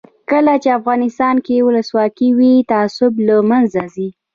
کله 0.29 0.53
چې 0.63 0.69
افغانستان 0.79 1.35
کې 1.45 1.65
ولسواکي 1.67 2.29
وي 2.37 2.53
تعصب 2.71 3.13
له 3.27 3.35
منځه 3.49 3.81
ځي. 3.93 4.07